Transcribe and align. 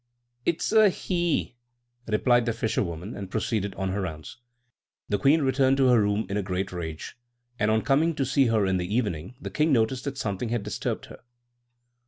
"It's 0.47 0.71
a 0.71 0.89
he," 0.89 1.57
replied 2.07 2.47
the 2.47 2.53
fisherwoman, 2.53 3.15
and 3.15 3.29
proceeded 3.29 3.75
on 3.75 3.89
her 3.89 4.01
rounds. 4.01 4.37
The 5.09 5.19
queen 5.19 5.43
returned 5.43 5.77
to 5.77 5.89
her 5.89 6.01
room 6.01 6.25
in 6.27 6.37
a 6.37 6.41
great 6.41 6.71
rage; 6.71 7.15
and 7.59 7.69
on 7.69 7.83
coming 7.83 8.15
to 8.15 8.25
see 8.25 8.47
her 8.47 8.65
in 8.65 8.77
the 8.77 8.91
evening, 8.91 9.35
the 9.39 9.51
king 9.51 9.71
noticed 9.71 10.05
that 10.05 10.17
something 10.17 10.49
had 10.49 10.63
disturbed 10.63 11.05
her. 11.05 11.19